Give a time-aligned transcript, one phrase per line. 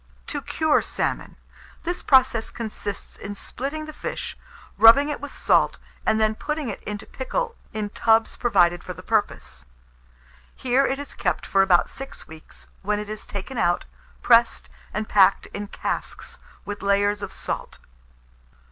[0.25, 1.35] TO CURE SALMON.
[1.83, 4.35] This process consists in splitting the fish,
[4.79, 5.77] rubbing it with salt,
[6.07, 9.67] and then putting it into pickle in tubs provided for the purpose.
[10.55, 13.85] Here it is kept for about six weeks, when it is taken out,
[14.23, 17.77] pressed and packed in casks, with layers of salt.